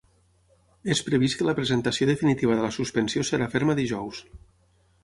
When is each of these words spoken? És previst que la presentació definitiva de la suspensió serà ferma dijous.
És 0.95 1.01
previst 1.09 1.37
que 1.41 1.47
la 1.47 1.55
presentació 1.59 2.09
definitiva 2.11 2.57
de 2.61 2.65
la 2.69 2.73
suspensió 2.79 3.29
serà 3.33 3.51
ferma 3.57 3.79
dijous. 3.83 4.27